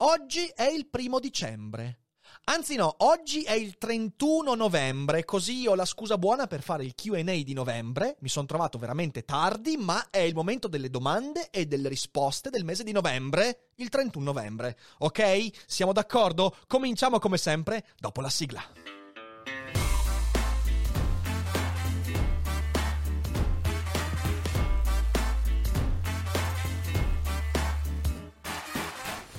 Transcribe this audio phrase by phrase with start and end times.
[0.00, 2.02] Oggi è il primo dicembre.
[2.44, 6.94] Anzi no, oggi è il 31 novembre, così ho la scusa buona per fare il
[6.94, 8.16] Q&A di novembre.
[8.20, 12.64] Mi sono trovato veramente tardi, ma è il momento delle domande e delle risposte del
[12.64, 14.78] mese di novembre, il 31 novembre.
[14.98, 15.64] Ok?
[15.66, 16.54] Siamo d'accordo?
[16.68, 18.77] Cominciamo come sempre dopo la sigla.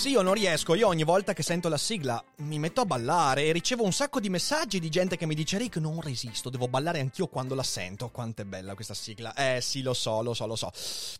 [0.00, 3.44] Sì, io non riesco, io ogni volta che sento la sigla mi metto a ballare
[3.44, 6.68] e ricevo un sacco di messaggi di gente che mi dice Rick non resisto, devo
[6.68, 8.08] ballare anch'io quando la sento.
[8.08, 9.34] Quanto è bella questa sigla.
[9.34, 10.70] Eh sì, lo so, lo so, lo so.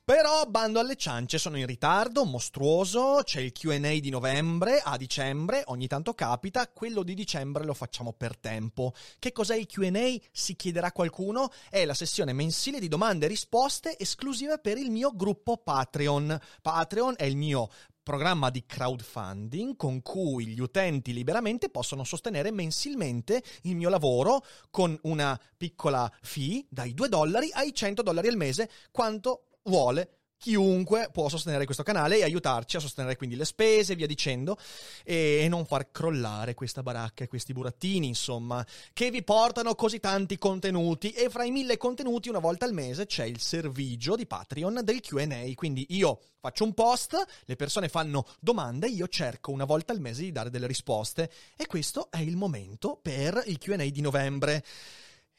[0.02, 5.62] Però bando alle ciance, sono in ritardo, mostruoso, c'è il Q&A di novembre a dicembre,
[5.66, 8.94] ogni tanto capita, quello di dicembre lo facciamo per tempo.
[9.18, 10.18] Che cos'è il Q&A?
[10.32, 11.50] Si chiederà qualcuno?
[11.68, 16.40] È la sessione mensile di domande e risposte esclusive per il mio gruppo Patreon.
[16.62, 17.68] Patreon è il mio
[18.10, 24.98] programma di crowdfunding con cui gli utenti liberamente possono sostenere mensilmente il mio lavoro con
[25.02, 31.28] una piccola fee dai 2 dollari ai 100 dollari al mese, quanto vuole chiunque può
[31.28, 34.56] sostenere questo canale e aiutarci a sostenere quindi le spese e via dicendo
[35.04, 40.38] e non far crollare questa baracca e questi burattini insomma che vi portano così tanti
[40.38, 41.10] contenuti.
[41.10, 45.00] E fra i mille contenuti una volta al mese c'è il servigio di Patreon del
[45.00, 50.00] Q&A quindi io faccio un post le persone fanno domande io cerco una volta al
[50.00, 51.30] mese di dare delle risposte.
[51.54, 54.64] E questo è il momento per il Q&A di novembre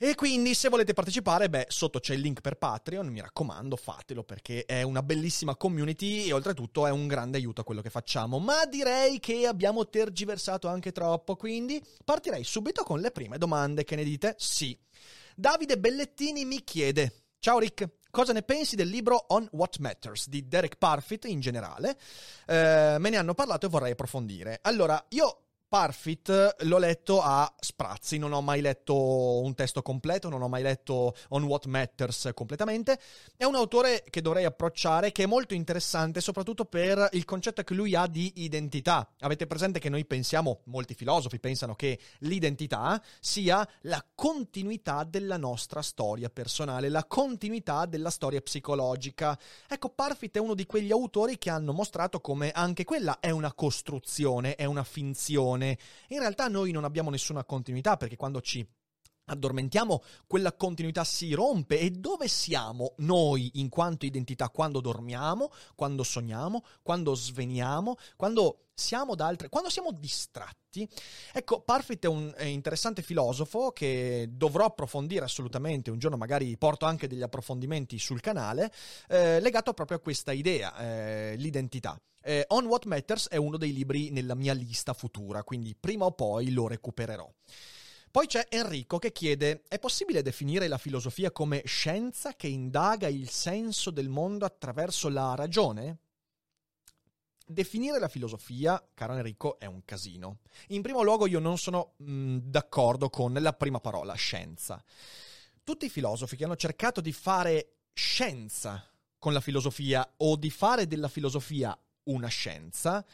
[0.03, 4.23] e quindi se volete partecipare, beh, sotto c'è il link per Patreon, mi raccomando, fatelo
[4.23, 8.39] perché è una bellissima community e oltretutto è un grande aiuto a quello che facciamo.
[8.39, 13.95] Ma direi che abbiamo tergiversato anche troppo, quindi partirei subito con le prime domande, che
[13.95, 14.33] ne dite?
[14.39, 14.75] Sì.
[15.35, 20.47] Davide Bellettini mi chiede: Ciao Rick, cosa ne pensi del libro On What Matters di
[20.47, 21.95] Derek Parfit in generale?
[22.47, 24.57] Eh, me ne hanno parlato e vorrei approfondire.
[24.63, 30.41] Allora, io Parfit l'ho letto a sprazzi, non ho mai letto un testo completo, non
[30.41, 32.99] ho mai letto On What Matters completamente.
[33.37, 37.73] È un autore che dovrei approcciare, che è molto interessante, soprattutto per il concetto che
[37.73, 39.13] lui ha di identità.
[39.19, 45.81] Avete presente che noi pensiamo, molti filosofi pensano che l'identità sia la continuità della nostra
[45.81, 49.39] storia personale, la continuità della storia psicologica.
[49.69, 53.53] Ecco, Parfit è uno di quegli autori che hanno mostrato come anche quella è una
[53.53, 58.65] costruzione, è una finzione in realtà noi non abbiamo nessuna continuità perché quando ci
[59.25, 66.03] addormentiamo, quella continuità si rompe e dove siamo noi in quanto identità quando dormiamo, quando
[66.03, 70.87] sogniamo, quando sveniamo, quando siamo da altre, quando siamo distratti.
[71.33, 76.85] Ecco, Parfit è un è interessante filosofo che dovrò approfondire assolutamente, un giorno magari porto
[76.85, 78.71] anche degli approfondimenti sul canale,
[79.07, 81.99] eh, legato proprio a questa idea, eh, l'identità.
[82.23, 86.11] Eh, On What Matters è uno dei libri nella mia lista futura, quindi prima o
[86.11, 87.29] poi lo recupererò.
[88.11, 93.29] Poi c'è Enrico che chiede: è possibile definire la filosofia come scienza che indaga il
[93.29, 95.99] senso del mondo attraverso la ragione?
[97.45, 100.39] Definire la filosofia, caro Enrico, è un casino.
[100.67, 104.83] In primo luogo io non sono mh, d'accordo con la prima parola, scienza.
[105.63, 110.87] Tutti i filosofi che hanno cercato di fare scienza con la filosofia o di fare
[110.87, 113.05] della filosofia una scienza,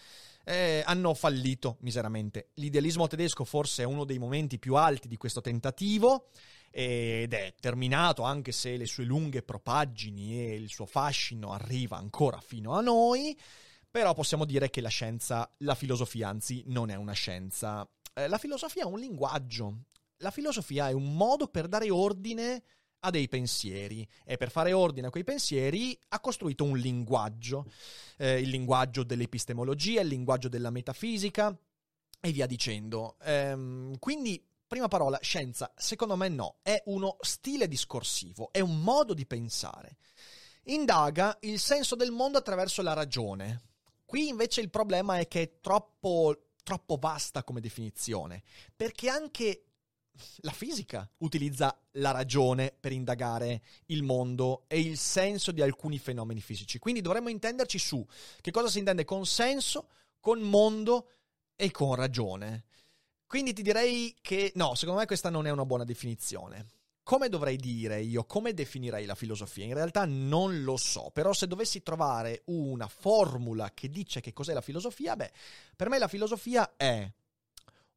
[0.48, 2.52] eh, hanno fallito miseramente.
[2.54, 6.30] L'idealismo tedesco forse è uno dei momenti più alti di questo tentativo
[6.72, 12.40] ed è terminato anche se le sue lunghe propaggini e il suo fascino arriva ancora
[12.40, 13.38] fino a noi,
[13.92, 17.86] però possiamo dire che la scienza, la filosofia anzi, non è una scienza.
[18.14, 19.80] Eh, la filosofia è un linguaggio.
[20.20, 22.64] La filosofia è un modo per dare ordine
[23.00, 27.66] a dei pensieri e per fare ordine a quei pensieri ha costruito un linguaggio,
[28.18, 31.56] eh, il linguaggio dell'epistemologia, il linguaggio della metafisica
[32.20, 33.18] e via dicendo.
[33.22, 39.14] Ehm, quindi, prima parola, scienza, secondo me no, è uno stile discorsivo, è un modo
[39.14, 39.98] di pensare.
[40.64, 43.62] Indaga il senso del mondo attraverso la ragione.
[44.06, 48.44] Qui invece il problema è che è troppo troppo vasta come definizione,
[48.76, 49.67] perché anche
[50.38, 56.42] la fisica utilizza la ragione per indagare il mondo e il senso di alcuni fenomeni
[56.42, 56.80] fisici.
[56.80, 58.06] Quindi dovremmo intenderci su
[58.42, 61.10] che cosa si intende con senso, con mondo
[61.56, 62.66] e con ragione.
[63.26, 66.68] Quindi ti direi che no, secondo me questa non è una buona definizione.
[67.04, 68.26] Come dovrei dire io?
[68.26, 69.64] Come definirei la filosofia?
[69.64, 74.54] In realtà non lo so, però se dovessi trovare una formula che dice che cos'è
[74.54, 75.32] la filosofia, beh,
[75.76, 77.10] per me la filosofia è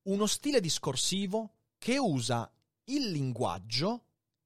[0.03, 2.53] uno stile discorsivo che usa
[2.85, 4.05] il linguaggio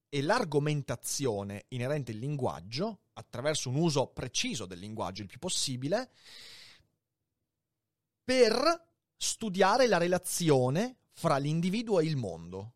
[0.08, 6.12] e l'argomentazione inerente al linguaggio, attraverso un uso preciso del linguaggio il più possibile,
[8.22, 8.86] per
[9.16, 12.74] studiare la relazione fra l'individuo e il mondo.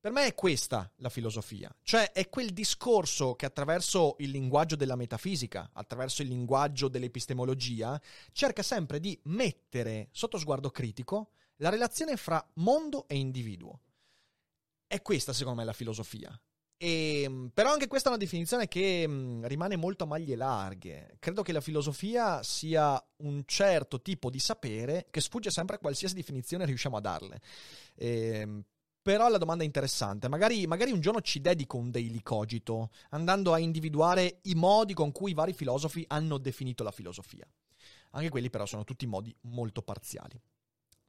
[0.00, 4.96] Per me è questa la filosofia, cioè è quel discorso che attraverso il linguaggio della
[4.96, 8.00] metafisica, attraverso il linguaggio dell'epistemologia,
[8.32, 13.78] cerca sempre di mettere sotto sguardo critico la relazione fra mondo e individuo.
[14.92, 16.38] È questa secondo me la filosofia.
[16.76, 20.36] E, ehm, però anche questa è una definizione che mh, mm, rimane molto a maglie
[20.36, 21.16] larghe.
[21.18, 26.14] Credo che la filosofia sia un certo tipo di sapere che sfugge sempre a qualsiasi
[26.14, 27.40] definizione riusciamo a darle.
[27.94, 28.08] E,
[28.40, 28.64] ehm,
[29.00, 30.28] però la domanda è interessante.
[30.28, 35.10] Magari, magari, un giorno ci dedico un daily cogito, andando a individuare i modi con
[35.10, 37.46] cui i vari filosofi hanno definito la filosofia.
[38.10, 40.38] Anche quelli però sono tutti modi molto parziali.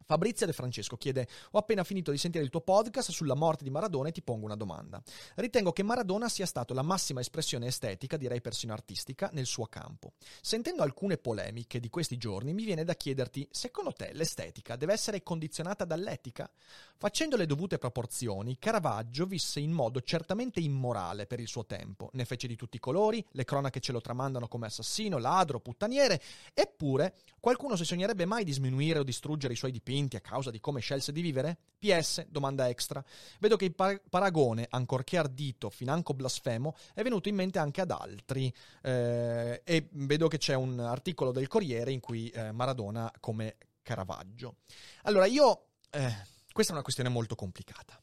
[0.06, 3.70] Fabrizia De Francesco chiede: Ho appena finito di sentire il tuo podcast sulla morte di
[3.70, 5.02] Maradona e ti pongo una domanda.
[5.36, 10.14] Ritengo che Maradona sia stato la massima espressione estetica, direi persino artistica, nel suo campo.
[10.42, 15.24] Sentendo alcune polemiche di questi giorni, mi viene da chiederti: secondo te l'estetica deve essere
[15.24, 16.50] condizionata dall'etica?
[16.98, 22.10] Facendo le dovute proporzioni, Caravaggio visse in modo certamente immorale per il suo tempo.
[22.14, 26.22] Ne fece di tutti i colori, le cronache ce lo tramandano come assassino, ladro, puttaniere,
[26.54, 30.52] eppure qualcuno si sognerebbe mai di sminuire o distruggere i suoi dipinti dipinti a causa
[30.52, 31.58] di come scelse di vivere?
[31.80, 33.04] PS, domanda extra.
[33.40, 37.92] Vedo che il par- paragone, ancorché ardito, financo blasfemo, è venuto in mente anche ad
[37.92, 38.54] altri.
[38.82, 44.58] Eh, e vedo che c'è un articolo del Corriere in cui eh, Maradona come Caravaggio.
[45.04, 45.68] Allora, io...
[45.90, 48.00] Eh, questa è una questione molto complicata.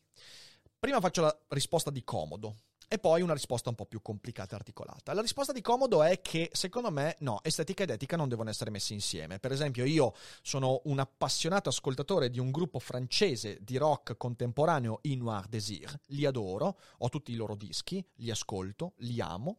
[0.79, 2.57] Prima faccio la risposta di comodo
[2.93, 5.15] e poi una risposta un po' più complicata e articolata.
[5.15, 8.71] La risposta di comodo è che, secondo me, no, estetica ed etica non devono essere
[8.71, 9.39] messi insieme.
[9.39, 15.15] Per esempio, io sono un appassionato ascoltatore di un gruppo francese di rock contemporaneo, I
[15.15, 16.01] Noir Désir.
[16.07, 19.59] Li adoro, ho tutti i loro dischi, li ascolto, li amo.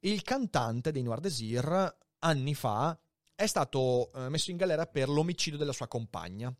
[0.00, 2.98] Il cantante dei Noir Désir, anni fa,
[3.34, 6.54] è stato eh, messo in galera per l'omicidio della sua compagna.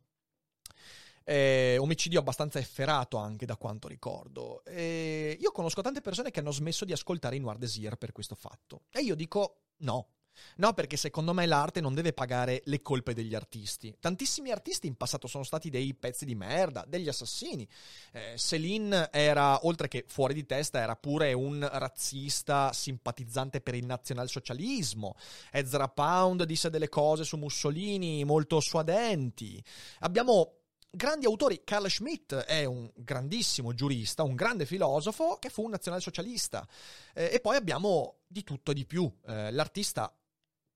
[1.29, 4.65] Eh, omicidio abbastanza efferato anche da quanto ricordo.
[4.65, 8.37] Eh, io conosco tante persone che hanno smesso di ascoltare i Noir Desir per questo
[8.37, 8.83] fatto.
[8.93, 10.11] E io dico no.
[10.57, 13.97] No, perché secondo me l'arte non deve pagare le colpe degli artisti.
[13.99, 17.67] Tantissimi artisti in passato sono stati dei pezzi di merda, degli assassini.
[18.13, 23.87] Eh, Céline era, oltre che fuori di testa, era pure un razzista simpatizzante per il
[23.87, 25.17] nazionalsocialismo.
[25.51, 29.63] Ezra Pound disse delle cose su Mussolini molto suadenti.
[30.01, 31.63] Abbiamo grandi autori.
[31.65, 36.67] Carl Schmitt è un grandissimo giurista, un grande filosofo che fu un nazionalsocialista.
[37.15, 39.11] Eh, e poi abbiamo di tutto e di più.
[39.27, 40.15] Eh, l'artista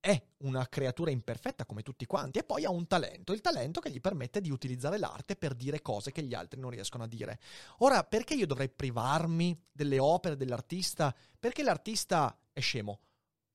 [0.00, 3.90] è una creatura imperfetta come tutti quanti e poi ha un talento, il talento che
[3.90, 7.38] gli permette di utilizzare l'arte per dire cose che gli altri non riescono a dire.
[7.78, 11.14] Ora, perché io dovrei privarmi delle opere dell'artista?
[11.38, 13.00] Perché l'artista è scemo?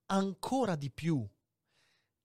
[0.08, 1.28] Ancora di più.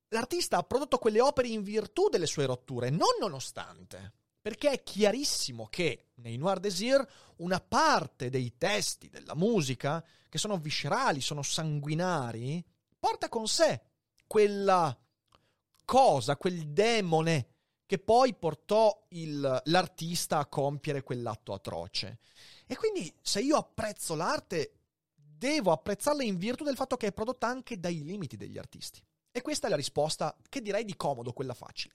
[0.09, 4.13] L'artista ha prodotto quelle opere in virtù delle sue rotture, non nonostante.
[4.41, 7.07] Perché è chiarissimo che nei Noir Désir
[7.37, 12.65] una parte dei testi della musica, che sono viscerali, sono sanguinari,
[12.99, 13.81] porta con sé
[14.27, 14.97] quella
[15.85, 17.49] cosa, quel demone
[17.85, 22.21] che poi portò il, l'artista a compiere quell'atto atroce.
[22.65, 24.75] E quindi se io apprezzo l'arte,
[25.13, 29.03] devo apprezzarla in virtù del fatto che è prodotta anche dai limiti degli artisti.
[29.33, 31.95] E questa è la risposta che direi di comodo, quella facile.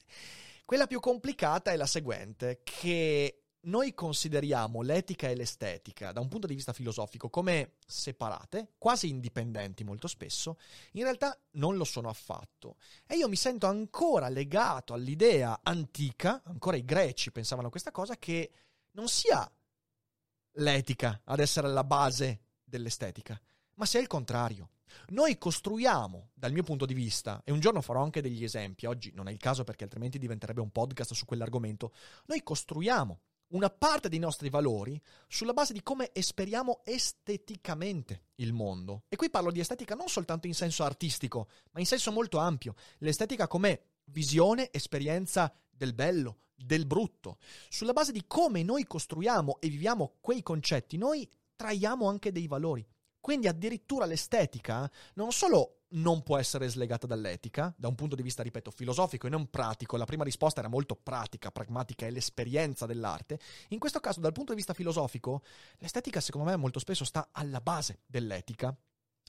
[0.65, 6.47] Quella più complicata è la seguente, che noi consideriamo l'etica e l'estetica da un punto
[6.47, 10.57] di vista filosofico come separate, quasi indipendenti molto spesso,
[10.93, 12.77] in realtà non lo sono affatto.
[13.05, 18.51] E io mi sento ancora legato all'idea antica, ancora i greci pensavano questa cosa, che
[18.91, 19.47] non sia
[20.53, 23.39] l'etica ad essere la base dell'estetica,
[23.75, 24.69] ma sia il contrario.
[25.09, 29.11] Noi costruiamo, dal mio punto di vista, e un giorno farò anche degli esempi, oggi
[29.13, 31.93] non è il caso perché altrimenti diventerebbe un podcast su quell'argomento,
[32.25, 39.03] noi costruiamo una parte dei nostri valori sulla base di come esperiamo esteticamente il mondo.
[39.07, 42.73] E qui parlo di estetica non soltanto in senso artistico, ma in senso molto ampio.
[42.99, 47.37] L'estetica come visione, esperienza del bello, del brutto.
[47.69, 52.85] Sulla base di come noi costruiamo e viviamo quei concetti, noi traiamo anche dei valori.
[53.25, 58.43] Quindi addirittura l'estetica non solo non può essere slegata dall'etica, da un punto di vista,
[58.43, 63.39] ripeto, filosofico e non pratico, la prima risposta era molto pratica, pragmatica, è l'esperienza dell'arte,
[63.69, 65.41] in questo caso dal punto di vista filosofico,
[65.79, 68.77] l'estetica secondo me molto spesso sta alla base dell'etica.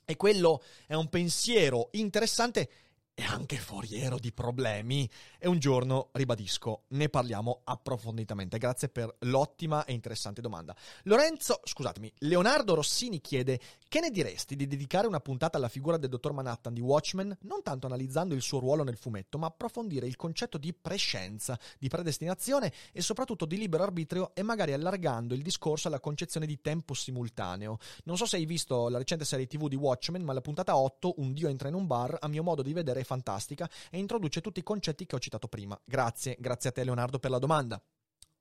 [0.04, 2.68] E quello è un pensiero interessante
[3.18, 5.08] e anche foriero di problemi.
[5.38, 8.58] E un giorno, ribadisco, ne parliamo approfonditamente.
[8.58, 10.76] Grazie per l'ottima e interessante domanda.
[11.04, 13.58] Lorenzo, scusatemi, Leonardo Rossini chiede:
[13.88, 17.62] Che ne diresti di dedicare una puntata alla figura del dottor Manhattan di Watchmen, non
[17.62, 22.70] tanto analizzando il suo ruolo nel fumetto, ma approfondire il concetto di prescienza, di predestinazione
[22.92, 27.78] e soprattutto di libero arbitrio e magari allargando il discorso alla concezione di tempo simultaneo.
[28.04, 31.14] Non so se hai visto la recente serie TV di Watchmen, ma la puntata 8,
[31.16, 34.60] Un dio entra in un bar, a mio modo di vedere fantastica e introduce tutti
[34.60, 35.80] i concetti che ho citato prima.
[35.84, 37.82] Grazie, grazie a te Leonardo per la domanda.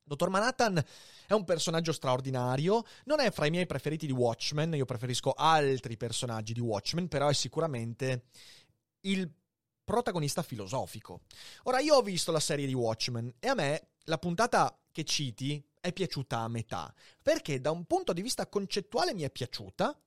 [0.07, 0.83] Dottor Manhattan
[1.25, 5.97] è un personaggio straordinario, non è fra i miei preferiti di Watchmen, io preferisco altri
[5.97, 8.25] personaggi di Watchmen, però è sicuramente
[9.01, 9.31] il
[9.83, 11.21] protagonista filosofico.
[11.63, 15.63] Ora, io ho visto la serie di Watchmen e a me la puntata che citi
[15.79, 19.99] è piaciuta a metà, perché da un punto di vista concettuale mi è piaciuta,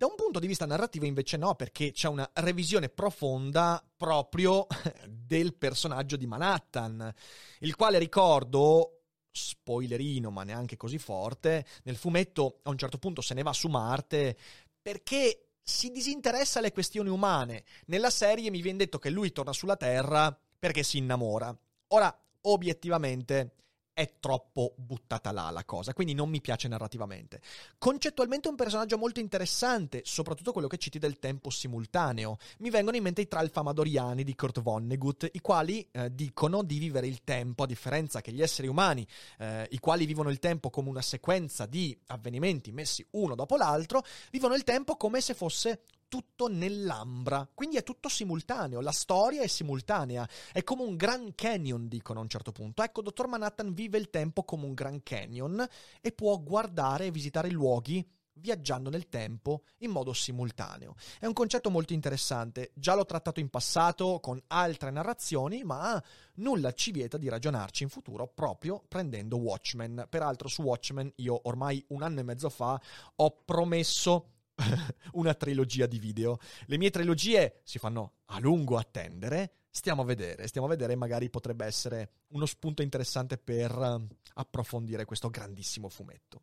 [0.00, 4.66] da un punto di vista narrativo invece no, perché c'è una revisione profonda proprio
[5.06, 7.12] del personaggio di Manhattan,
[7.58, 13.34] il quale ricordo, spoilerino ma neanche così forte, nel fumetto a un certo punto se
[13.34, 14.38] ne va su Marte
[14.80, 17.64] perché si disinteressa alle questioni umane.
[17.88, 21.54] Nella serie mi viene detto che lui torna sulla Terra perché si innamora.
[21.88, 23.52] Ora, obiettivamente,
[23.92, 27.40] è troppo buttata là la cosa, quindi non mi piace narrativamente.
[27.78, 32.38] Concettualmente è un personaggio molto interessante, soprattutto quello che citi del tempo simultaneo.
[32.58, 37.06] Mi vengono in mente i tralfamadoriani di Kurt Vonnegut, i quali eh, dicono di vivere
[37.06, 39.06] il tempo, a differenza che gli esseri umani,
[39.38, 44.02] eh, i quali vivono il tempo come una sequenza di avvenimenti messi uno dopo l'altro,
[44.30, 49.46] vivono il tempo come se fosse tutto nell'ambra, quindi è tutto simultaneo, la storia è
[49.46, 52.82] simultanea, è come un Grand Canyon, dicono a un certo punto.
[52.82, 55.64] Ecco, Dottor Manhattan vive il tempo come un Grand Canyon
[56.00, 60.96] e può guardare e visitare luoghi viaggiando nel tempo in modo simultaneo.
[61.18, 66.02] È un concetto molto interessante, già l'ho trattato in passato con altre narrazioni, ma
[66.36, 70.06] nulla ci vieta di ragionarci in futuro proprio prendendo Watchmen.
[70.08, 72.80] Peraltro su Watchmen io ormai un anno e mezzo fa
[73.16, 74.38] ho promesso
[75.12, 76.38] una trilogia di video.
[76.66, 79.52] Le mie trilogie si fanno a lungo attendere.
[79.70, 85.04] Stiamo a vedere, stiamo a vedere, magari potrebbe essere uno spunto interessante per uh, approfondire
[85.04, 86.42] questo grandissimo fumetto.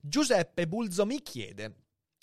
[0.00, 1.74] Giuseppe Bulzo mi chiede: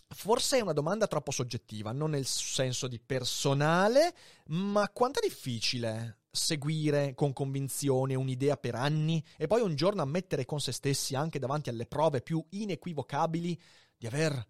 [0.07, 4.15] Forse è una domanda troppo soggettiva, non nel senso di personale,
[4.47, 10.45] ma quanto è difficile seguire con convinzione un'idea per anni e poi un giorno ammettere
[10.45, 13.59] con se stessi, anche davanti alle prove più inequivocabili,
[13.97, 14.47] di aver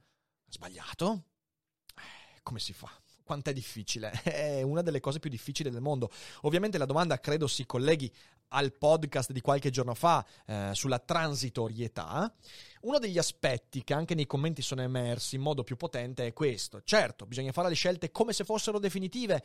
[0.49, 1.23] Sbagliato?
[1.95, 2.89] Eh, come si fa?
[3.23, 4.11] Quanto è difficile?
[4.23, 6.09] È una delle cose più difficili del mondo.
[6.41, 8.11] Ovviamente la domanda credo si colleghi
[8.49, 12.33] al podcast di qualche giorno fa eh, sulla transitorietà.
[12.81, 16.81] Uno degli aspetti che anche nei commenti sono emersi in modo più potente è questo.
[16.83, 19.43] Certo, bisogna fare le scelte come se fossero definitive,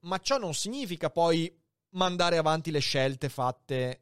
[0.00, 1.52] ma ciò non significa poi
[1.90, 4.00] mandare avanti le scelte fatte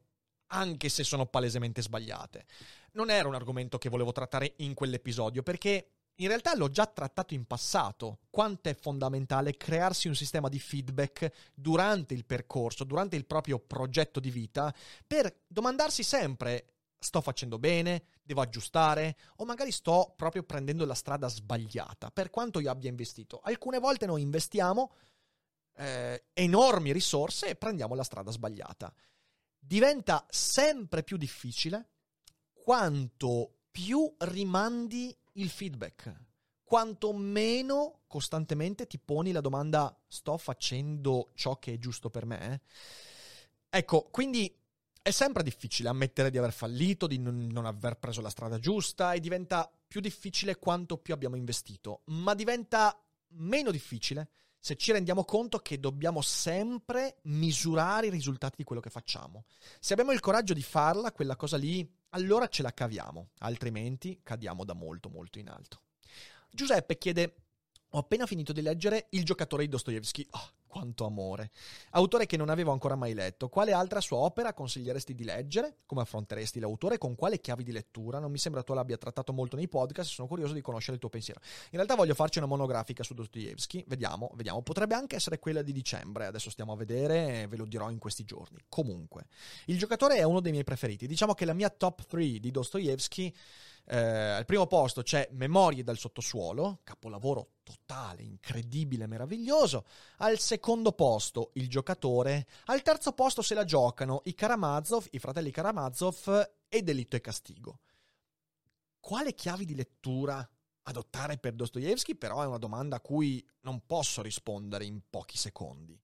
[0.48, 2.44] anche se sono palesemente sbagliate.
[2.92, 7.34] Non era un argomento che volevo trattare in quell'episodio perché in realtà l'ho già trattato
[7.34, 13.26] in passato, quanto è fondamentale crearsi un sistema di feedback durante il percorso, durante il
[13.26, 14.74] proprio progetto di vita,
[15.06, 16.66] per domandarsi sempre
[16.98, 22.60] sto facendo bene, devo aggiustare o magari sto proprio prendendo la strada sbagliata, per quanto
[22.60, 23.40] io abbia investito.
[23.42, 24.92] Alcune volte noi investiamo
[25.76, 28.92] eh, enormi risorse e prendiamo la strada sbagliata.
[29.58, 31.88] Diventa sempre più difficile
[32.52, 36.12] quanto più rimandi il feedback.
[36.62, 42.62] Quanto meno costantemente ti poni la domanda sto facendo ciò che è giusto per me?
[43.68, 44.54] Ecco, quindi
[45.02, 49.20] è sempre difficile ammettere di aver fallito, di non, aver preso la strada giusta e
[49.20, 52.98] diventa più difficile quanto più abbiamo investito, ma diventa
[53.34, 58.90] meno difficile se ci rendiamo conto che dobbiamo sempre misurare i risultati di quello che
[58.90, 59.44] facciamo.
[59.80, 64.64] Se abbiamo il coraggio di farla, quella cosa lì, allora ce la caviamo, altrimenti cadiamo
[64.64, 65.82] da molto molto in alto.
[66.50, 67.34] Giuseppe chiede
[67.90, 70.26] ho appena finito di leggere Il giocatore di Dostoevsky.
[70.30, 71.50] Oh, quanto amore.
[71.90, 73.50] Autore che non avevo ancora mai letto.
[73.50, 75.80] Quale altra sua opera consiglieresti di leggere?
[75.84, 76.96] Come affronteresti l'autore?
[76.96, 78.18] Con quale chiavi di lettura?
[78.18, 81.10] Non mi sembra tu l'abbia trattato molto nei podcast, sono curioso di conoscere il tuo
[81.10, 81.40] pensiero.
[81.64, 84.62] In realtà voglio farci una monografica su Dostoevsky, vediamo, vediamo.
[84.62, 88.24] Potrebbe anche essere quella di dicembre, adesso stiamo a vedere, ve lo dirò in questi
[88.24, 88.58] giorni.
[88.70, 89.26] Comunque,
[89.66, 91.06] il giocatore è uno dei miei preferiti.
[91.06, 93.30] Diciamo che la mia top 3 di Dostoevsky
[93.86, 99.84] eh, al primo posto c'è Memorie dal sottosuolo, capolavoro totale, incredibile, meraviglioso.
[100.18, 100.61] Al secondo
[100.94, 102.46] posto il giocatore.
[102.66, 107.80] Al terzo posto se la giocano i Karamazov, i fratelli Karamazov e Delitto e Castigo.
[109.00, 110.48] Quale chiavi di lettura
[110.84, 112.14] adottare per Dostoevsky?
[112.14, 115.98] Però è una domanda a cui non posso rispondere in pochi secondi.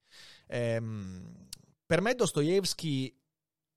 [0.48, 1.48] Ehm,
[1.86, 3.16] per me Dostoevsky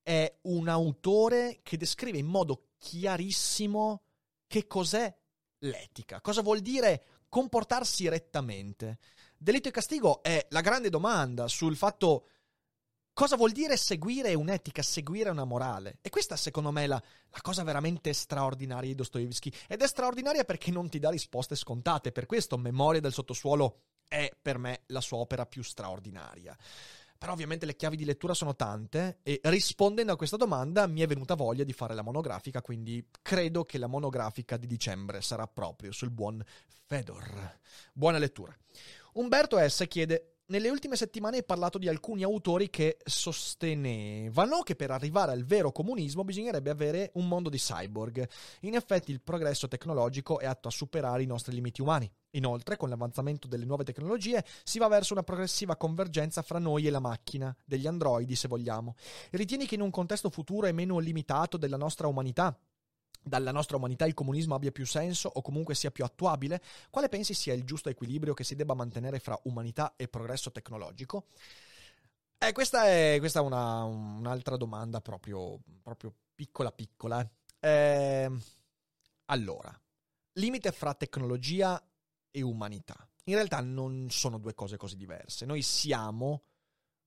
[0.01, 4.01] è un autore che descrive in modo chiarissimo
[4.47, 5.15] che cos'è
[5.59, 8.99] l'etica, cosa vuol dire comportarsi rettamente.
[9.43, 12.27] Delitto e castigo è la grande domanda sul fatto
[13.11, 15.97] cosa vuol dire seguire un'etica, seguire una morale.
[16.03, 19.51] E questa secondo me è la, la cosa veramente straordinaria di Dostoevsky.
[19.67, 22.11] Ed è straordinaria perché non ti dà risposte scontate.
[22.11, 26.55] Per questo Memoria del sottosuolo è per me la sua opera più straordinaria.
[27.17, 31.07] Però ovviamente le chiavi di lettura sono tante e rispondendo a questa domanda mi è
[31.07, 35.91] venuta voglia di fare la monografica, quindi credo che la monografica di dicembre sarà proprio
[35.91, 36.43] sul buon
[36.85, 37.57] Fedor.
[37.91, 38.55] Buona lettura.
[39.13, 39.85] Umberto S.
[39.89, 45.45] chiede nelle ultime settimane hai parlato di alcuni autori che sostenevano che per arrivare al
[45.45, 48.27] vero comunismo bisognerebbe avere un mondo di cyborg.
[48.61, 52.11] In effetti il progresso tecnologico è atto a superare i nostri limiti umani.
[52.31, 56.89] Inoltre, con l'avanzamento delle nuove tecnologie, si va verso una progressiva convergenza fra noi e
[56.89, 58.95] la macchina, degli androidi se vogliamo.
[59.31, 62.57] Ritieni che in un contesto futuro e meno limitato della nostra umanità,
[63.23, 66.61] dalla nostra umanità il comunismo abbia più senso o comunque sia più attuabile?
[66.89, 71.27] Quale pensi sia il giusto equilibrio che si debba mantenere fra umanità e progresso tecnologico?
[72.37, 77.29] Eh, questa è, questa è una, un'altra domanda proprio, proprio piccola piccola.
[77.59, 78.31] Eh,
[79.25, 79.81] allora,
[80.33, 81.79] limite fra tecnologia
[82.31, 83.07] e umanità.
[83.25, 85.45] In realtà non sono due cose così diverse.
[85.45, 86.45] Noi siamo,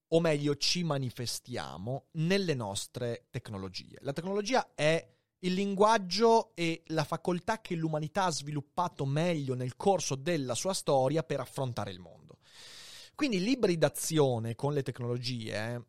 [0.08, 3.98] o meglio ci manifestiamo, nelle nostre tecnologie.
[4.02, 5.13] La tecnologia è
[5.44, 11.22] il linguaggio e la facoltà che l'umanità ha sviluppato meglio nel corso della sua storia
[11.22, 12.38] per affrontare il mondo.
[13.14, 15.84] Quindi l'ibridazione con le tecnologie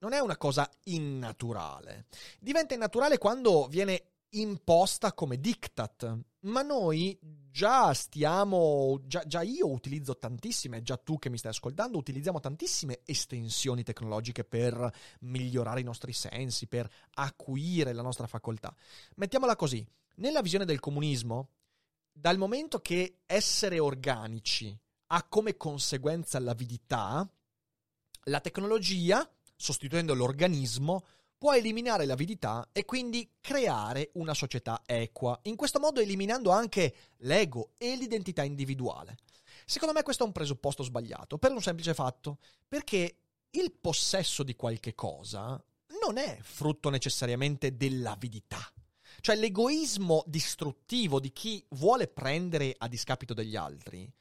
[0.00, 2.06] non è una cosa innaturale.
[2.40, 7.16] Diventa innaturale quando viene imposta come diktat, ma noi
[7.50, 13.00] già stiamo, già, già, io utilizzo tantissime, già tu che mi stai ascoltando, utilizziamo tantissime
[13.04, 18.74] estensioni tecnologiche per migliorare i nostri sensi, per acuire la nostra facoltà.
[19.16, 21.50] Mettiamola così, nella visione del comunismo,
[22.12, 24.76] dal momento che essere organici
[25.08, 27.28] ha come conseguenza l'avidità,
[28.24, 31.04] la tecnologia, sostituendo l'organismo,
[31.36, 37.72] può eliminare l'avidità e quindi creare una società equa, in questo modo eliminando anche l'ego
[37.78, 39.16] e l'identità individuale.
[39.66, 43.16] Secondo me questo è un presupposto sbagliato, per un semplice fatto, perché
[43.50, 45.62] il possesso di qualche cosa
[46.00, 48.60] non è frutto necessariamente dell'avidità.
[49.20, 54.12] Cioè l'egoismo distruttivo di chi vuole prendere a discapito degli altri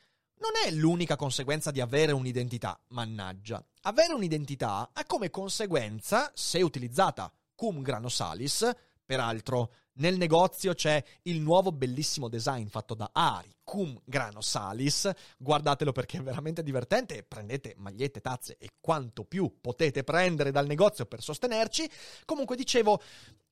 [0.43, 3.65] non è l'unica conseguenza di avere un'identità, mannaggia.
[3.83, 8.69] Avere un'identità ha come conseguenza, se utilizzata cum grano salis,
[9.05, 15.93] peraltro nel negozio c'è il nuovo bellissimo design fatto da Ari, cum grano salis, guardatelo
[15.93, 21.21] perché è veramente divertente, prendete magliette, tazze e quanto più potete prendere dal negozio per
[21.21, 21.89] sostenerci.
[22.25, 23.01] Comunque dicevo,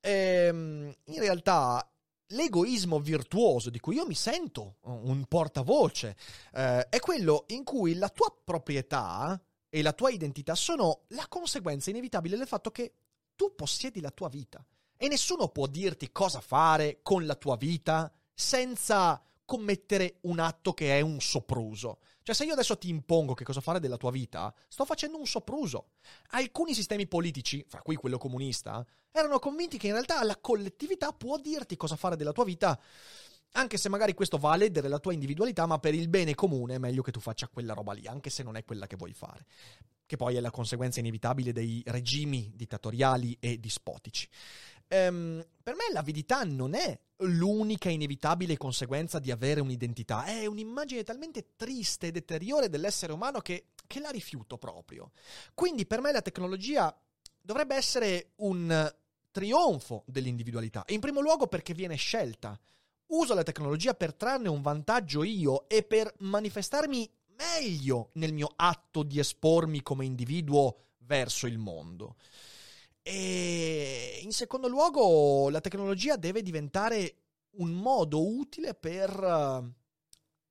[0.02, 1.90] ehm, in realtà
[2.32, 6.16] l'egoismo virtuoso di cui io mi sento un portavoce
[6.54, 11.90] eh, è quello in cui la tua proprietà e la tua identità sono la conseguenza
[11.90, 12.94] inevitabile del fatto che
[13.36, 14.64] tu possiedi la tua vita
[14.98, 20.98] e nessuno può dirti cosa fare con la tua vita senza commettere un atto che
[20.98, 22.00] è un sopruso.
[22.24, 25.26] Cioè, se io adesso ti impongo che cosa fare della tua vita, sto facendo un
[25.26, 25.90] sopruso.
[26.30, 31.38] Alcuni sistemi politici, fra cui quello comunista, erano convinti che in realtà la collettività può
[31.38, 32.80] dirti cosa fare della tua vita,
[33.54, 36.76] anche se magari questo va a ledere la tua individualità, ma per il bene comune
[36.76, 39.14] è meglio che tu faccia quella roba lì, anche se non è quella che vuoi
[39.14, 39.46] fare.
[40.06, 44.30] Che poi è la conseguenza inevitabile dei regimi dittatoriali e dispotici.
[44.94, 51.56] Ehm, per me l'avidità non è l'unica inevitabile conseguenza di avere un'identità, è un'immagine talmente
[51.56, 55.12] triste e deteriore dell'essere umano che, che la rifiuto proprio.
[55.54, 56.94] Quindi per me la tecnologia
[57.40, 58.94] dovrebbe essere un
[59.32, 62.60] trionfo dell'individualità, in primo luogo perché viene scelta.
[63.08, 69.04] Uso la tecnologia per trarne un vantaggio io e per manifestarmi meglio nel mio atto
[69.04, 72.18] di espormi come individuo verso il mondo.
[73.04, 77.16] E in secondo luogo, la tecnologia deve diventare
[77.58, 79.74] un modo utile per eh,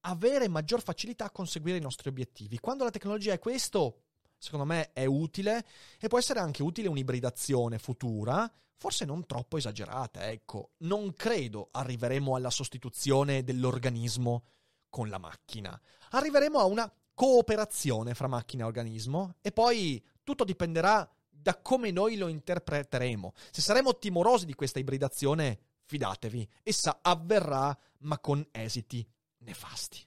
[0.00, 2.58] avere maggior facilità a conseguire i nostri obiettivi.
[2.58, 4.02] Quando la tecnologia è questo,
[4.36, 5.64] secondo me è utile
[5.98, 10.70] e può essere anche utile un'ibridazione futura, forse non troppo esagerata, ecco.
[10.78, 14.44] Non credo arriveremo alla sostituzione dell'organismo
[14.88, 15.80] con la macchina.
[16.10, 21.08] Arriveremo a una cooperazione fra macchina e organismo e poi tutto dipenderà
[21.40, 23.32] da come noi lo interpreteremo.
[23.50, 29.06] Se saremo timorosi di questa ibridazione, fidatevi, essa avverrà ma con esiti
[29.38, 30.06] nefasti.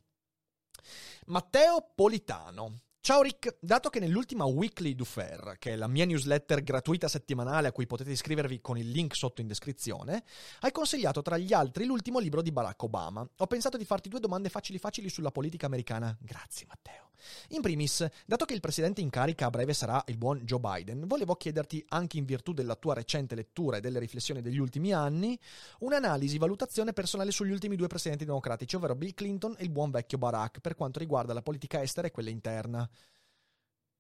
[1.26, 6.64] Matteo Politano Ciao Rick, dato che nell'ultima Weekly du Fair, che è la mia newsletter
[6.64, 10.24] gratuita settimanale a cui potete iscrivervi con il link sotto in descrizione,
[10.62, 13.30] hai consigliato tra gli altri l'ultimo libro di Barack Obama.
[13.40, 16.18] Ho pensato di farti due domande facili facili sulla politica americana.
[16.18, 17.12] Grazie Matteo.
[17.50, 21.08] In primis, dato che il presidente in carica a breve sarà il buon Joe Biden,
[21.08, 25.38] volevo chiederti, anche in virtù della tua recente lettura e delle riflessioni degli ultimi anni,
[25.80, 30.18] un'analisi, valutazione personale sugli ultimi due presidenti democratici, ovvero Bill Clinton e il buon vecchio
[30.18, 32.90] Barack, per quanto riguarda la politica estera e quella interna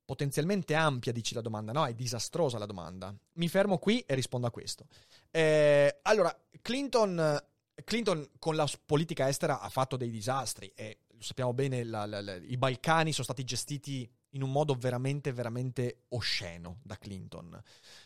[0.05, 1.86] potenzialmente ampia, dici la domanda, no?
[1.86, 3.13] È disastrosa la domanda.
[3.33, 4.86] Mi fermo qui e rispondo a questo.
[5.31, 7.41] Eh, allora, Clinton,
[7.83, 12.36] Clinton, con la politica estera ha fatto dei disastri e sappiamo bene, la, la, la,
[12.36, 17.59] i Balcani sono stati gestiti in un modo veramente, veramente osceno da Clinton.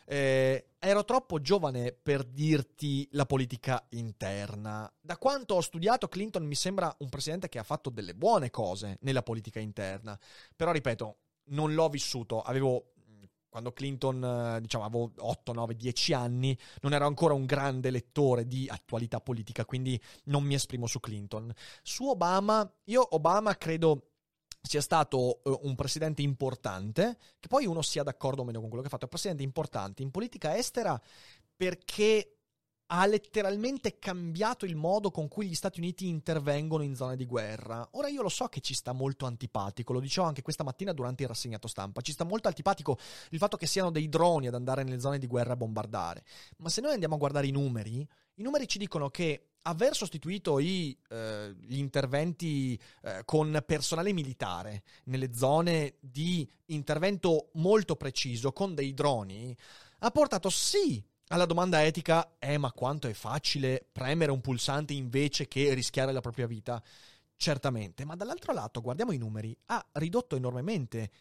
[0.06, 4.92] Eh, ero troppo giovane per dirti la politica interna.
[5.00, 8.98] Da quanto ho studiato, Clinton mi sembra un presidente che ha fatto delle buone cose
[9.02, 10.20] nella politica interna.
[10.56, 11.18] Però, ripeto,
[11.50, 12.94] non l'ho vissuto, avevo
[13.58, 18.68] quando Clinton, diciamo, avevo 8, 9, 10 anni, non ero ancora un grande lettore di
[18.70, 21.52] attualità politica, quindi non mi esprimo su Clinton.
[21.82, 24.10] Su Obama, io Obama credo
[24.62, 28.84] sia stato uh, un presidente importante, che poi uno sia d'accordo o meno con quello
[28.84, 31.02] che ha fatto, è un presidente importante in politica estera
[31.56, 32.37] perché
[32.88, 37.88] ha letteralmente cambiato il modo con cui gli Stati Uniti intervengono in zone di guerra.
[37.92, 41.24] Ora io lo so che ci sta molto antipatico, lo dicevo anche questa mattina durante
[41.24, 42.98] il rassegnato stampa, ci sta molto antipatico
[43.32, 46.24] il fatto che siano dei droni ad andare nelle zone di guerra a bombardare.
[46.58, 50.60] Ma se noi andiamo a guardare i numeri, i numeri ci dicono che aver sostituito
[50.60, 58.74] i, eh, gli interventi eh, con personale militare nelle zone di intervento molto preciso con
[58.76, 59.56] dei droni
[60.00, 65.48] ha portato sì alla domanda etica, eh ma quanto è facile premere un pulsante invece
[65.48, 66.82] che rischiare la propria vita?
[67.36, 71.12] Certamente, ma dall'altro lato guardiamo i numeri, ha ridotto enormemente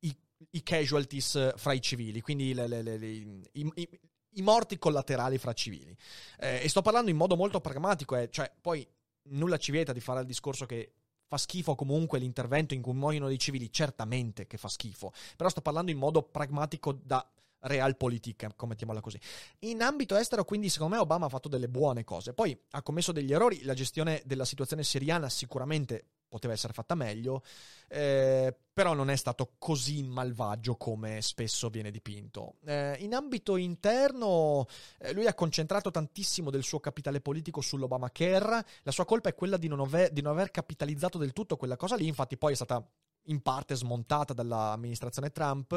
[0.00, 0.16] i,
[0.50, 3.88] i casualties fra i civili, quindi le, le, le, i, i,
[4.34, 5.96] i, morti collaterali fra civili.
[6.38, 8.86] Eh, e sto parlando in modo molto pragmatico, eh, cioè poi
[9.30, 10.92] nulla ci vieta di fare il discorso che
[11.26, 15.62] fa schifo comunque l'intervento in cui muoiono dei civili, certamente che fa schifo, però sto
[15.62, 17.26] parlando in modo pragmatico da
[17.64, 19.18] realpolitik, mettiamola così.
[19.60, 22.32] In ambito estero, quindi, secondo me Obama ha fatto delle buone cose.
[22.32, 27.44] Poi ha commesso degli errori, la gestione della situazione siriana sicuramente poteva essere fatta meglio,
[27.88, 32.56] eh, però non è stato così malvagio come spesso viene dipinto.
[32.64, 34.66] Eh, in ambito interno,
[34.98, 39.56] eh, lui ha concentrato tantissimo del suo capitale politico sull'Obamacare, la sua colpa è quella
[39.56, 42.56] di non, aver, di non aver capitalizzato del tutto quella cosa lì, infatti poi è
[42.56, 42.84] stata
[43.26, 45.72] in parte smontata dall'amministrazione Trump,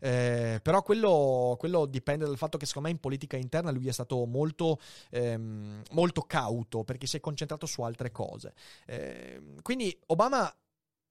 [0.00, 3.92] eh, però quello, quello, dipende dal fatto che secondo me in politica interna lui è
[3.92, 4.78] stato molto,
[5.10, 8.54] ehm, molto cauto perché si è concentrato su altre cose.
[8.86, 10.52] Eh, quindi Obama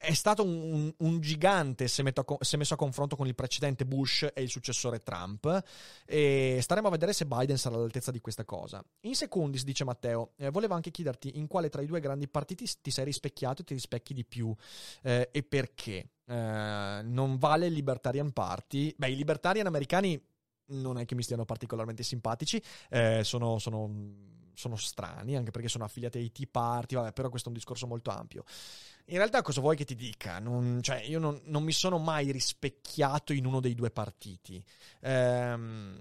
[0.05, 4.27] è stato un, un gigante se, a, se, messo a confronto con il precedente Bush
[4.33, 5.63] e il successore Trump
[6.05, 8.83] e staremo a vedere se Biden sarà all'altezza di questa cosa.
[9.01, 12.69] In secundis, dice Matteo, eh, volevo anche chiederti in quale tra i due grandi partiti
[12.81, 14.53] ti sei rispecchiato e ti rispecchi di più
[15.01, 16.09] eh, e perché.
[16.27, 18.93] Eh, non vale il Libertarian Party.
[18.97, 20.19] Beh, i Libertarian americani
[20.67, 23.91] non è che mi stiano particolarmente simpatici, eh, sono, sono,
[24.55, 27.87] sono, strani anche perché sono affiliati ai Tea Party, vabbè, però questo è un discorso
[27.87, 28.43] molto ampio.
[29.07, 30.39] In realtà cosa vuoi che ti dica?
[30.39, 34.63] Non, cioè, io non, non, mi sono mai rispecchiato in uno dei due partiti.
[35.01, 35.99] Ehm,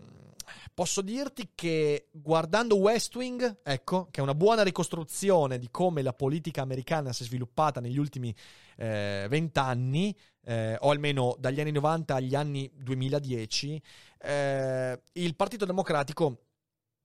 [0.73, 6.15] posso dirti che guardando West Wing, ecco, che è una buona ricostruzione di come la
[6.15, 8.35] politica americana si è sviluppata negli ultimi
[8.77, 13.83] eh, vent'anni, eh, o almeno dagli anni 90 agli anni 2010,
[14.21, 16.44] eh, il Partito Democratico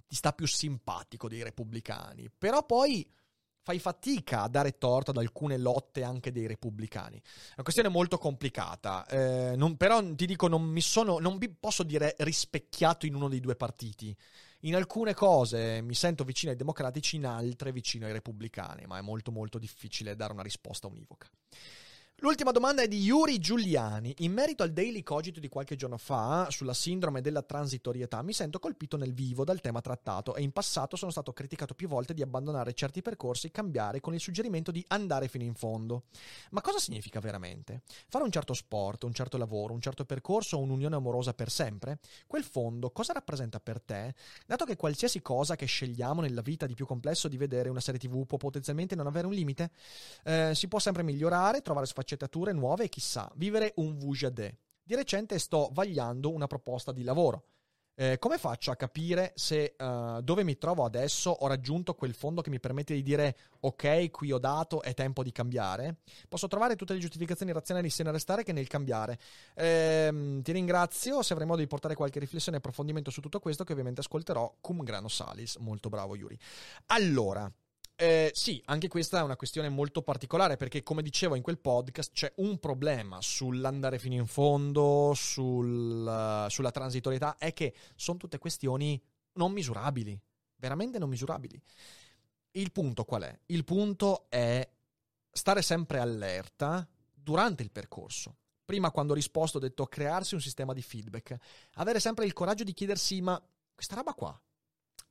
[0.10, 2.32] ti sta più simpatico dei repubblicani.
[2.36, 3.08] Però poi
[3.62, 7.18] fai fatica a dare torto ad alcune lotte anche dei repubblicani.
[7.18, 11.50] È una questione molto complicata, eh, non, però ti dico, non mi sono, non mi
[11.50, 14.16] posso dire rispecchiato in uno dei due partiti.
[14.62, 19.02] In alcune cose mi sento vicino ai democratici, in altre vicino ai repubblicani, ma è
[19.02, 21.30] molto molto difficile dare una risposta univoca.
[22.22, 24.14] L'ultima domanda è di Yuri Giuliani.
[24.18, 28.60] In merito al daily cogito di qualche giorno fa sulla sindrome della transitorietà, mi sento
[28.60, 32.22] colpito nel vivo dal tema trattato e in passato sono stato criticato più volte di
[32.22, 36.04] abbandonare certi percorsi e cambiare con il suggerimento di andare fino in fondo.
[36.50, 37.84] Ma cosa significa veramente?
[38.10, 42.00] Fare un certo sport, un certo lavoro, un certo percorso o un'unione amorosa per sempre?
[42.28, 44.14] Quel fondo cosa rappresenta per te?
[44.46, 47.98] Dato che qualsiasi cosa che scegliamo nella vita di più complesso di vedere una serie
[47.98, 49.72] TV può potenzialmente non avere un limite,
[50.26, 54.58] eh, si può sempre migliorare, trovare sfaccettature sfaccettature nuove e chissà, vivere un Vujade.
[54.84, 57.44] Di recente sto vagliando una proposta di lavoro.
[57.94, 62.42] Eh, come faccio a capire se uh, dove mi trovo adesso ho raggiunto quel fondo
[62.42, 65.98] che mi permette di dire ok, qui ho dato, è tempo di cambiare?
[66.30, 69.20] Posso trovare tutte le giustificazioni razionali sia nel restare che nel cambiare.
[69.54, 73.66] Eh, ti ringrazio, se avrai modo di portare qualche riflessione e approfondimento su tutto questo
[73.66, 75.58] che ovviamente ascolterò cum grano salis.
[75.58, 76.40] Molto bravo Yuri.
[76.88, 77.52] Allora,
[78.00, 82.14] eh, sì, anche questa è una questione molto particolare perché, come dicevo in quel podcast,
[82.14, 88.38] c'è un problema sull'andare fino in fondo, sul, uh, sulla transitorietà, è che sono tutte
[88.38, 89.02] questioni
[89.34, 90.18] non misurabili,
[90.56, 91.62] veramente non misurabili.
[92.52, 93.40] Il punto qual è?
[93.48, 94.66] Il punto è
[95.30, 98.38] stare sempre allerta durante il percorso.
[98.64, 101.36] Prima, quando ho risposto, ho detto crearsi un sistema di feedback,
[101.74, 103.42] avere sempre il coraggio di chiedersi: ma
[103.76, 104.42] questa roba qua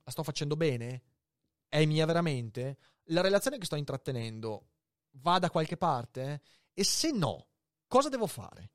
[0.03, 1.03] la sto facendo bene?
[1.69, 2.77] È mia veramente?
[3.05, 4.67] La relazione che sto intrattenendo
[5.11, 6.41] va da qualche parte?
[6.73, 7.47] E se no,
[7.87, 8.71] cosa devo fare?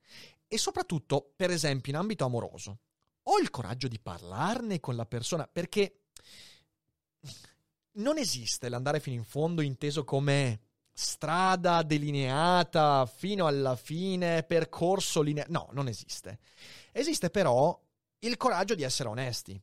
[0.47, 2.79] E soprattutto, per esempio, in ambito amoroso,
[3.25, 6.05] ho il coraggio di parlarne con la persona perché
[7.93, 10.61] non esiste l'andare fino in fondo inteso come
[10.93, 15.51] strada delineata fino alla fine, percorso lineare.
[15.51, 16.39] No, non esiste.
[16.93, 17.79] Esiste però
[18.21, 19.61] il coraggio di essere onesti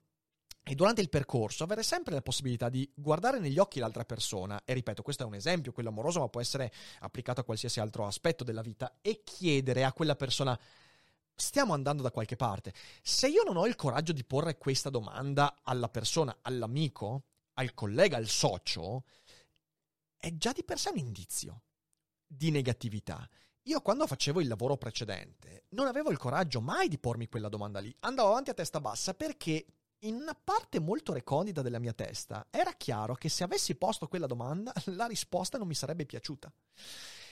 [0.63, 4.73] e durante il percorso avere sempre la possibilità di guardare negli occhi l'altra persona, e
[4.73, 8.43] ripeto, questo è un esempio, quello amoroso, ma può essere applicato a qualsiasi altro aspetto
[8.43, 10.57] della vita, e chiedere a quella persona
[11.33, 12.73] stiamo andando da qualche parte.
[13.01, 18.17] Se io non ho il coraggio di porre questa domanda alla persona, all'amico, al collega,
[18.17, 19.05] al socio,
[20.17, 21.63] è già di per sé un indizio
[22.27, 23.27] di negatività.
[23.63, 27.79] Io quando facevo il lavoro precedente non avevo il coraggio mai di pormi quella domanda
[27.79, 27.95] lì.
[28.01, 29.65] Andavo avanti a testa bassa perché
[30.03, 34.27] in una parte molto recondita della mia testa era chiaro che se avessi posto quella
[34.27, 36.51] domanda la risposta non mi sarebbe piaciuta.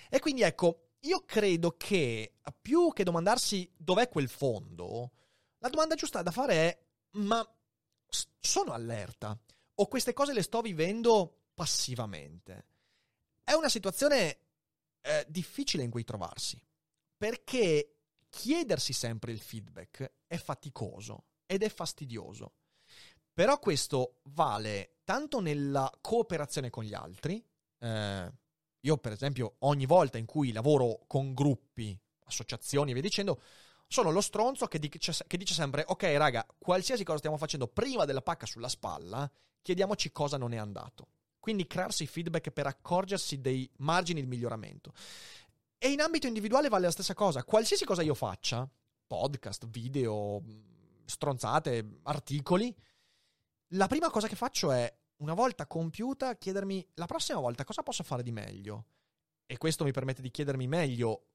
[0.10, 5.12] E quindi ecco, io credo che più che domandarsi dov'è quel fondo,
[5.60, 6.79] la domanda giusta da fare è
[7.12, 7.47] ma
[8.39, 9.38] sono allerta
[9.75, 12.65] o queste cose le sto vivendo passivamente?
[13.43, 14.39] È una situazione
[15.01, 16.62] eh, difficile in cui trovarsi,
[17.17, 17.95] perché
[18.29, 22.53] chiedersi sempre il feedback è faticoso ed è fastidioso.
[23.33, 27.43] Però questo vale tanto nella cooperazione con gli altri.
[27.79, 28.33] Eh,
[28.81, 33.41] io, per esempio, ogni volta in cui lavoro con gruppi, associazioni e via dicendo,
[33.88, 38.05] sono lo stronzo che dice, che dice, sempre: Ok, raga, qualsiasi cosa stiamo facendo prima
[38.05, 39.29] della pacca sulla spalla,
[39.63, 41.07] chiediamoci cosa non è andato.
[41.39, 44.93] Quindi crearsi feedback per accorgersi dei margini di miglioramento.
[45.79, 47.43] E in ambito individuale vale la stessa cosa.
[47.43, 48.69] Qualsiasi cosa io faccia,
[49.07, 50.43] podcast, video,
[51.10, 52.74] stronzate, articoli,
[53.74, 58.04] la prima cosa che faccio è, una volta compiuta, chiedermi la prossima volta cosa posso
[58.04, 58.86] fare di meglio.
[59.45, 61.26] E questo mi permette di chiedermi meglio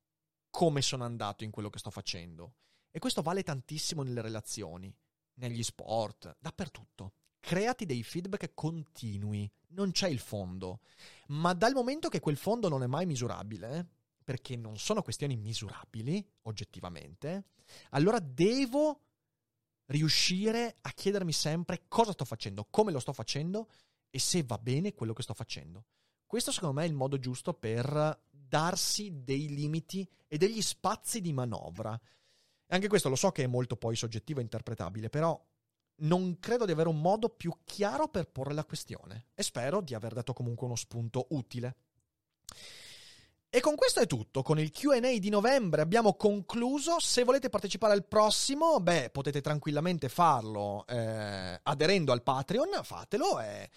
[0.49, 2.55] come sono andato in quello che sto facendo.
[2.91, 4.95] E questo vale tantissimo nelle relazioni,
[5.35, 7.15] negli sport, dappertutto.
[7.41, 10.81] Creati dei feedback continui, non c'è il fondo.
[11.29, 13.87] Ma dal momento che quel fondo non è mai misurabile,
[14.25, 17.49] perché non sono questioni misurabili, oggettivamente,
[17.91, 19.04] allora devo
[19.87, 23.69] riuscire a chiedermi sempre cosa sto facendo, come lo sto facendo
[24.11, 25.87] e se va bene quello che sto facendo.
[26.27, 31.33] Questo secondo me è il modo giusto per darsi dei limiti e degli spazi di
[31.33, 31.99] manovra.
[32.69, 35.41] Anche questo lo so che è molto poi soggettivo e interpretabile, però
[35.97, 39.95] non credo di avere un modo più chiaro per porre la questione e spero di
[39.95, 41.77] aver dato comunque uno spunto utile.
[43.55, 47.93] E con questo è tutto, con il QA di novembre abbiamo concluso, se volete partecipare
[47.93, 53.71] al prossimo, beh, potete tranquillamente farlo eh, aderendo al Patreon, fatelo, è,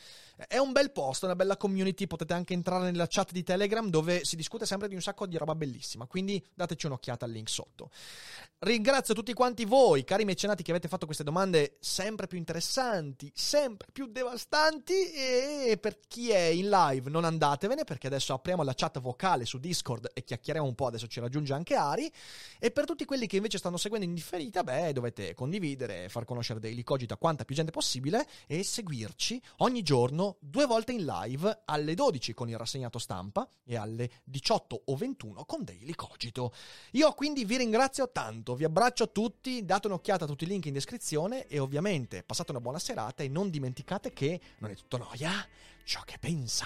[0.48, 4.26] è un bel posto, una bella community, potete anche entrare nella chat di Telegram dove
[4.26, 7.92] si discute sempre di un sacco di roba bellissima, quindi dateci un'occhiata al link sotto.
[8.60, 13.90] Ringrazio tutti quanti voi, cari mecenati, che avete fatto queste domande sempre più interessanti, sempre
[13.92, 15.12] più devastanti.
[15.12, 19.60] E per chi è in live non andatevene perché adesso apriamo la chat vocale su
[19.68, 22.12] Discord e chiacchieriamo un po', adesso ci raggiunge anche Ari.
[22.60, 26.60] E per tutti quelli che invece stanno seguendo in differita, beh, dovete condividere, far conoscere
[26.60, 31.64] Daily Cogito a quanta più gente possibile e seguirci ogni giorno, due volte in live,
[31.66, 36.54] alle 12 con il rassegnato stampa e alle 18 o 21 con Daily Cogito.
[36.92, 40.66] Io quindi vi ringrazio tanto, vi abbraccio a tutti, date un'occhiata a tutti i link
[40.66, 44.98] in descrizione e ovviamente passate una buona serata e non dimenticate che non è tutto
[44.98, 45.46] noia
[45.84, 46.66] ciò che pensa.